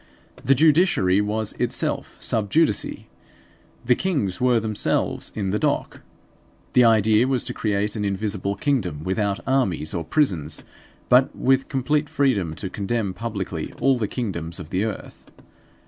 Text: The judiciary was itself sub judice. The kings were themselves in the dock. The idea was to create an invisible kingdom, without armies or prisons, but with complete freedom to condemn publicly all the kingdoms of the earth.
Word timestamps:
The 0.43 0.55
judiciary 0.55 1.21
was 1.21 1.53
itself 1.59 2.17
sub 2.19 2.49
judice. 2.49 2.87
The 3.85 3.93
kings 3.95 4.41
were 4.41 4.59
themselves 4.59 5.31
in 5.35 5.51
the 5.51 5.59
dock. 5.59 6.01
The 6.73 6.83
idea 6.83 7.27
was 7.27 7.43
to 7.43 7.53
create 7.53 7.95
an 7.95 8.03
invisible 8.03 8.55
kingdom, 8.55 9.03
without 9.03 9.41
armies 9.45 9.93
or 9.93 10.03
prisons, 10.03 10.63
but 11.07 11.35
with 11.35 11.69
complete 11.69 12.09
freedom 12.09 12.55
to 12.55 12.67
condemn 12.67 13.13
publicly 13.13 13.73
all 13.79 13.99
the 13.99 14.07
kingdoms 14.07 14.59
of 14.59 14.71
the 14.71 14.85
earth. 14.85 15.29